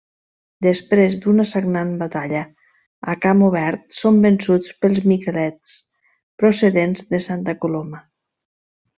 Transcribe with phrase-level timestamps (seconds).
[0.65, 2.39] Després d'una sagnant batalla
[3.13, 5.75] a camp obert són vençuts pels miquelets
[6.45, 8.01] procedents de Santa Coloma.